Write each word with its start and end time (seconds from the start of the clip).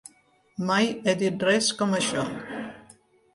Mai 0.69 0.87
he 1.03 1.13
dit 1.19 1.45
res 1.49 1.69
com 1.83 1.93
això. 1.99 2.25